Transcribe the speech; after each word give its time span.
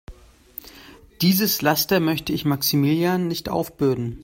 Dieses 1.21 1.61
Laster 1.61 1.99
möchte 1.99 2.33
ich 2.33 2.43
Maximilian 2.43 3.27
nicht 3.27 3.49
aufbürden. 3.49 4.19